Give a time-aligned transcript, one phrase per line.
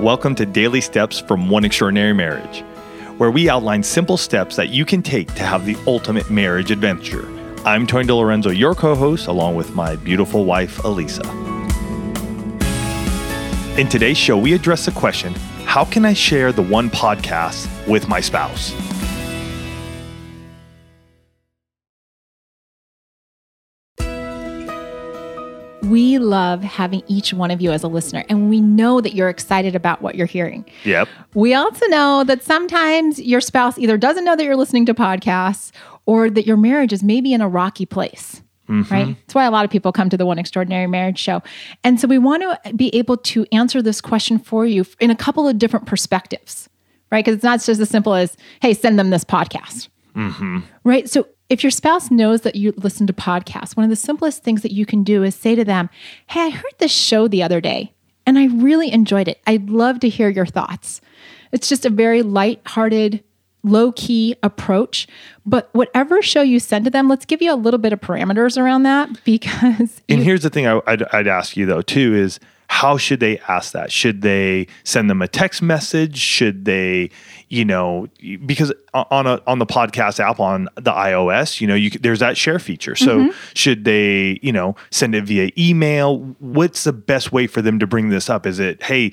[0.00, 2.64] Welcome to Daily Steps from One Extraordinary Marriage,
[3.18, 7.28] where we outline simple steps that you can take to have the ultimate marriage adventure.
[7.66, 11.26] I'm Tony DiLorenzo, your co host, along with my beautiful wife, Alisa.
[13.78, 15.34] In today's show, we address the question
[15.66, 18.72] How can I share the one podcast with my spouse?
[25.90, 29.28] We love having each one of you as a listener, and we know that you're
[29.28, 30.64] excited about what you're hearing.
[30.84, 31.08] Yep.
[31.34, 35.72] We also know that sometimes your spouse either doesn't know that you're listening to podcasts
[36.06, 38.42] or that your marriage is maybe in a rocky place.
[38.68, 38.94] Mm-hmm.
[38.94, 39.16] Right.
[39.26, 41.42] That's why a lot of people come to the One Extraordinary Marriage show.
[41.82, 45.16] And so we want to be able to answer this question for you in a
[45.16, 46.68] couple of different perspectives,
[47.10, 47.24] right?
[47.24, 49.88] Because it's not just as simple as, hey, send them this podcast.
[50.14, 50.60] Mm-hmm.
[50.84, 51.10] Right.
[51.10, 54.62] So if your spouse knows that you listen to podcasts, one of the simplest things
[54.62, 55.90] that you can do is say to them,
[56.28, 57.92] Hey, I heard this show the other day
[58.24, 59.40] and I really enjoyed it.
[59.46, 61.00] I'd love to hear your thoughts.
[61.50, 63.24] It's just a very light-hearted,
[63.64, 65.08] low-key approach.
[65.44, 68.56] But whatever show you send to them, let's give you a little bit of parameters
[68.56, 72.38] around that because And here's the thing I, would I'd ask you though too is
[72.70, 73.90] how should they ask that?
[73.90, 76.16] Should they send them a text message?
[76.16, 77.10] Should they,
[77.48, 78.06] you know,
[78.46, 82.36] because on a on the podcast app on the iOS, you know, you there's that
[82.36, 82.94] share feature.
[82.94, 83.38] So mm-hmm.
[83.54, 86.20] should they, you know, send it via email?
[86.38, 88.46] What's the best way for them to bring this up?
[88.46, 89.10] Is it, hey,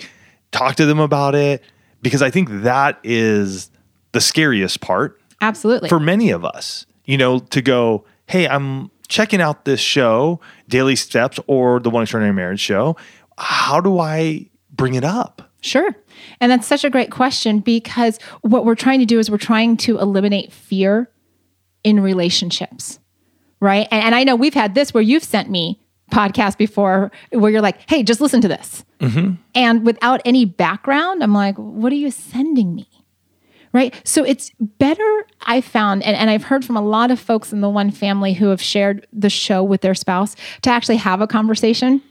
[0.51, 1.63] talk to them about it?
[2.03, 3.71] Because I think that is
[4.11, 5.89] the scariest part absolutely.
[5.89, 10.95] for many of us, you know, to go, hey, I'm checking out this show, Daily
[10.95, 12.95] Steps or the One Extraordinary Marriage show.
[13.37, 15.51] How do I bring it up?
[15.61, 15.95] Sure.
[16.39, 19.77] And that's such a great question because what we're trying to do is we're trying
[19.77, 21.09] to eliminate fear
[21.83, 22.99] in relationships,
[23.59, 23.87] right?
[23.91, 27.61] And, and I know we've had this where you've sent me podcasts before where you're
[27.61, 28.85] like, hey, just listen to this.
[28.99, 29.33] Mm-hmm.
[29.55, 32.87] And without any background, I'm like, what are you sending me?
[33.73, 33.93] Right.
[34.05, 37.61] So it's better, I found, and, and I've heard from a lot of folks in
[37.61, 41.27] the one family who have shared the show with their spouse to actually have a
[41.27, 42.01] conversation,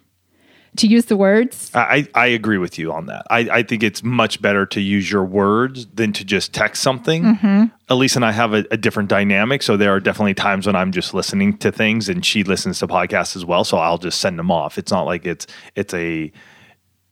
[0.76, 1.70] to use the words.
[1.75, 3.26] I, I agree with you on that.
[3.31, 7.22] I, I think it's much better to use your words than to just text something.
[7.22, 7.64] Mm-hmm.
[7.88, 9.62] Elise and I have a, a different dynamic.
[9.62, 12.88] So there are definitely times when I'm just listening to things and she listens to
[12.88, 13.65] podcasts as well.
[13.65, 14.78] So I'll just send them off.
[14.78, 16.32] It's not like it's it's a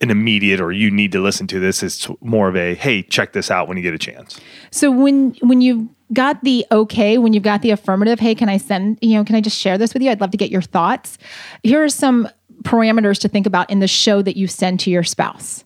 [0.00, 1.82] an immediate or you need to listen to this.
[1.82, 4.41] It's more of a hey, check this out when you get a chance.
[4.70, 8.58] So when when you've got the okay, when you've got the affirmative, hey, can I
[8.58, 10.10] send, you know, can I just share this with you?
[10.10, 11.19] I'd love to get your thoughts.
[11.62, 12.28] Here are some
[12.64, 15.64] parameters to think about in the show that you send to your spouse.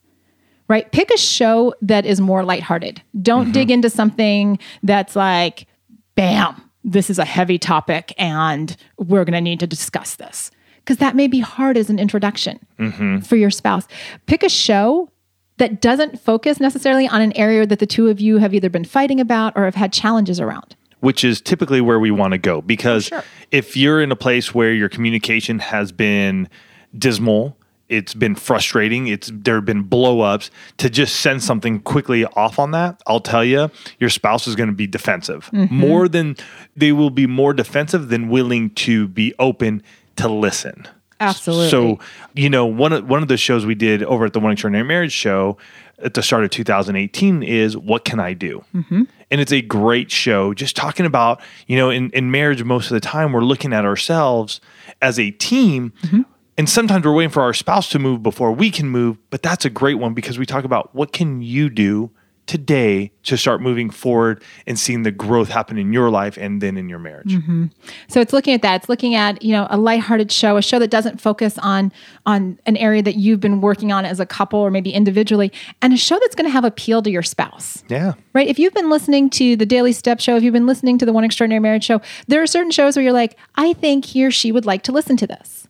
[0.69, 0.91] Right?
[0.93, 3.01] Pick a show that is more lighthearted.
[3.23, 3.53] Don't mm-hmm.
[3.53, 5.67] dig into something that's like,
[6.15, 10.51] bam, this is a heavy topic and we're going to need to discuss this.
[10.77, 13.21] Because that may be hard as an introduction mm-hmm.
[13.21, 13.89] for your spouse.
[14.27, 15.11] Pick a show
[15.57, 18.85] that doesn't focus necessarily on an area that the two of you have either been
[18.85, 20.77] fighting about or have had challenges around.
[21.01, 23.23] which is typically where we want to go because sure.
[23.51, 26.49] if you're in a place where your communication has been
[26.97, 27.57] dismal.
[27.89, 29.07] It's been frustrating.
[29.07, 30.51] It's there have been blow-ups.
[30.79, 34.69] To just send something quickly off on that i'll tell you your spouse is going
[34.69, 35.51] to be defensive.
[35.53, 35.75] Mm-hmm.
[35.75, 36.37] More than
[36.77, 39.83] they will be more defensive than willing to be open
[40.17, 40.87] to listen.
[41.21, 41.69] Absolutely.
[41.69, 41.99] so,
[42.35, 44.87] you know, one of one of the shows we did over at the One Extraordinary
[44.87, 45.57] Marriage show
[46.01, 49.03] at the start of 2018 is "What Can I Do?" Mm-hmm.
[49.31, 52.95] And it's a great show, just talking about you know, in in marriage, most of
[52.95, 54.61] the time we're looking at ourselves
[55.03, 55.93] as a team.
[56.03, 56.23] Mm-hmm.
[56.59, 59.65] And sometimes we're waiting for our spouse to move before we can move, but that's
[59.65, 62.11] a great one because we talk about what can you do
[62.49, 66.77] today to start moving forward and seeing the growth happen in your life and then
[66.77, 67.35] in your marriage.
[67.35, 67.67] Mm-hmm.
[68.09, 68.81] So it's looking at that.
[68.81, 71.93] It's looking at, you know, a lighthearted show, a show that doesn't focus on
[72.27, 75.53] on an area that you've been working on as a couple or maybe individually,
[75.83, 77.85] and a show that's going to have appeal to your spouse.
[77.89, 78.15] Yeah.
[78.33, 78.49] Right?
[78.49, 81.13] If you've been listening to the Daily Step show, if you've been listening to the
[81.13, 84.31] One Extraordinary Marriage show, there are certain shows where you're like, I think he or
[84.31, 85.68] she would like to listen to this.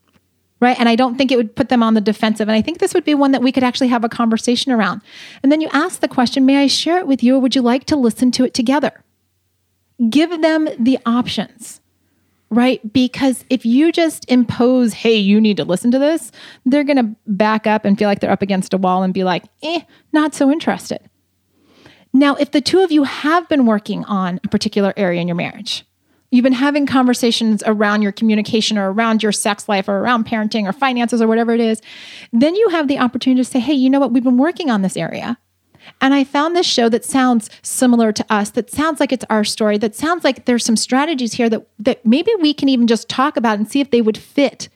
[0.60, 0.78] Right.
[0.78, 2.48] And I don't think it would put them on the defensive.
[2.48, 5.02] And I think this would be one that we could actually have a conversation around.
[5.42, 7.62] And then you ask the question, may I share it with you or would you
[7.62, 9.04] like to listen to it together?
[10.10, 11.80] Give them the options.
[12.50, 12.92] Right.
[12.92, 16.32] Because if you just impose, hey, you need to listen to this,
[16.64, 19.22] they're going to back up and feel like they're up against a wall and be
[19.22, 19.82] like, eh,
[20.12, 20.98] not so interested.
[22.12, 25.34] Now, if the two of you have been working on a particular area in your
[25.34, 25.84] marriage,
[26.30, 30.68] you've been having conversations around your communication or around your sex life or around parenting
[30.68, 31.80] or finances or whatever it is,
[32.32, 34.12] then you have the opportunity to say, hey, you know what?
[34.12, 35.38] We've been working on this area.
[36.02, 39.42] And I found this show that sounds similar to us, that sounds like it's our
[39.42, 43.08] story, that sounds like there's some strategies here that, that maybe we can even just
[43.08, 44.68] talk about and see if they would fit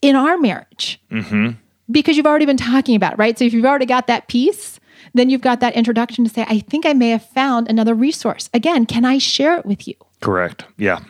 [0.00, 1.00] in our marriage.
[1.10, 1.50] Mm-hmm.
[1.90, 3.38] because you've already been talking about it, right?
[3.38, 4.78] So if you've already got that piece,
[5.12, 8.48] then you've got that introduction to say, I think I may have found another resource.
[8.54, 9.94] Again, can I share it with you?
[10.22, 10.64] Correct.
[10.78, 11.00] Yeah.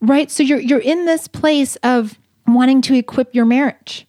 [0.00, 0.30] Right?
[0.30, 4.06] So you're you're in this place of wanting to equip your marriage.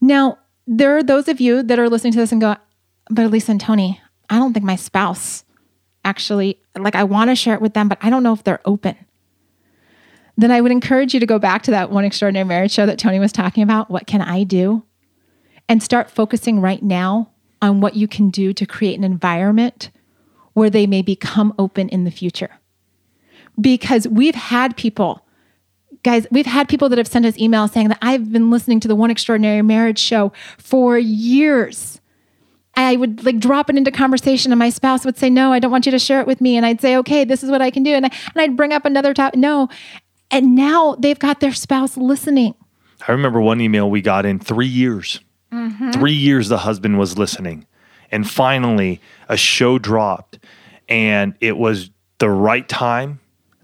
[0.00, 2.56] Now, there are those of you that are listening to this and go,
[3.08, 5.44] but Alisa and Tony, I don't think my spouse
[6.04, 8.60] actually like I want to share it with them, but I don't know if they're
[8.64, 8.96] open.
[10.36, 12.98] Then I would encourage you to go back to that one extraordinary marriage show that
[12.98, 13.90] Tony was talking about.
[13.90, 14.82] What can I do?
[15.68, 17.30] And start focusing right now
[17.60, 19.90] on what you can do to create an environment
[20.54, 22.50] where they may become open in the future.
[23.60, 25.24] Because we've had people,
[26.02, 28.88] guys, we've had people that have sent us emails saying that I've been listening to
[28.88, 32.00] the One Extraordinary Marriage show for years.
[32.74, 35.70] I would like drop it into conversation, and my spouse would say, No, I don't
[35.70, 36.56] want you to share it with me.
[36.56, 37.92] And I'd say, Okay, this is what I can do.
[37.92, 39.38] And, I, and I'd bring up another topic.
[39.38, 39.68] No.
[40.30, 42.54] And now they've got their spouse listening.
[43.06, 45.20] I remember one email we got in three years.
[45.52, 45.90] Mm-hmm.
[45.90, 47.66] Three years the husband was listening.
[48.10, 50.38] And finally, a show dropped,
[50.88, 53.20] and it was the right time,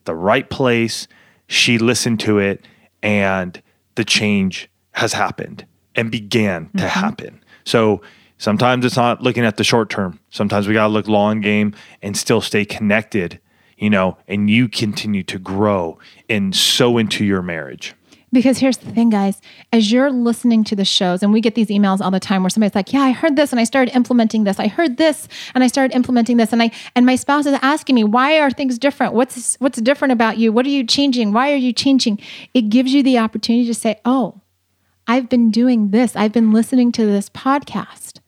[0.08, 1.06] the right place.
[1.46, 2.66] She listened to it,
[3.02, 3.62] and
[3.94, 6.78] the change has happened and began mm-hmm.
[6.78, 7.44] to happen.
[7.64, 8.00] So
[8.38, 10.18] sometimes it's not looking at the short term.
[10.30, 13.38] Sometimes we got to look long game and still stay connected,
[13.76, 17.94] you know, and you continue to grow and sow into your marriage.
[18.30, 19.40] Because here's the thing, guys,
[19.72, 22.50] as you're listening to the shows, and we get these emails all the time where
[22.50, 24.60] somebody's like, Yeah, I heard this and I started implementing this.
[24.60, 26.52] I heard this and I started implementing this.
[26.52, 29.14] And I and my spouse is asking me, why are things different?
[29.14, 30.52] What's what's different about you?
[30.52, 31.32] What are you changing?
[31.32, 32.20] Why are you changing?
[32.52, 34.42] It gives you the opportunity to say, Oh,
[35.06, 36.14] I've been doing this.
[36.14, 38.20] I've been listening to this podcast.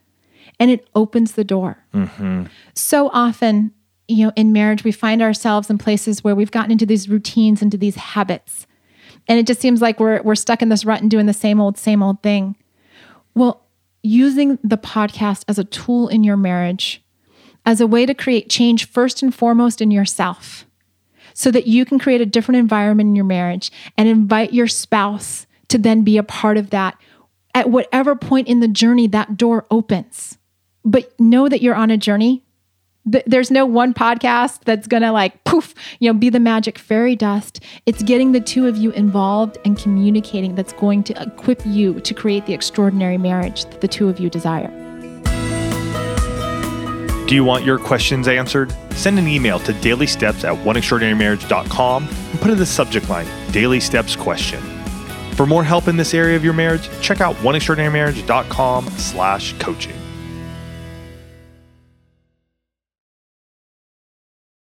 [0.59, 1.85] And it opens the door.
[1.95, 2.45] Mm-hmm.
[2.75, 3.73] So often,
[4.09, 7.63] you know, in marriage, we find ourselves in places where we've gotten into these routines,
[7.63, 8.67] into these habits
[9.31, 11.61] and it just seems like we're we're stuck in this rut and doing the same
[11.61, 12.57] old same old thing.
[13.33, 13.65] Well,
[14.03, 17.01] using the podcast as a tool in your marriage,
[17.65, 20.67] as a way to create change first and foremost in yourself,
[21.33, 25.47] so that you can create a different environment in your marriage and invite your spouse
[25.69, 26.99] to then be a part of that
[27.55, 30.39] at whatever point in the journey that door opens.
[30.85, 32.43] But know that you're on a journey
[33.05, 37.17] there's no one podcast that's going to like poof, you know, be the magic fairy
[37.17, 37.63] dust.
[37.87, 42.15] It's getting the two of you involved and communicating that's going to equip you to
[42.15, 44.69] create the extraordinary marriage that the two of you desire.
[47.27, 48.75] Do you want your questions answered?
[48.97, 54.17] Send an email to dailysteps at oneextraordinarymarriage.com and put in the subject line Daily Steps
[54.17, 54.61] Question.
[55.37, 60.00] For more help in this area of your marriage, check out oneextraordinarymarriage.com slash coaching.